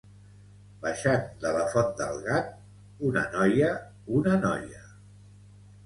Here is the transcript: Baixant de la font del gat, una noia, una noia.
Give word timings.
Baixant 0.85 1.27
de 1.43 1.51
la 1.57 1.67
font 1.75 1.93
del 2.01 2.17
gat, 2.29 2.51
una 3.13 3.27
noia, 3.37 3.71
una 4.21 4.37
noia. 4.49 4.87